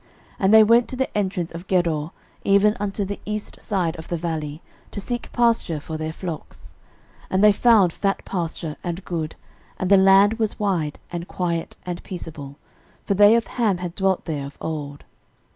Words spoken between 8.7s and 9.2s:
and